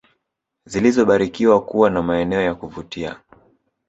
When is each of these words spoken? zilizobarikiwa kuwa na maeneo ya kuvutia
zilizobarikiwa 0.65 1.61
kuwa 1.65 1.89
na 1.89 2.01
maeneo 2.01 2.41
ya 2.41 2.55
kuvutia 2.55 3.19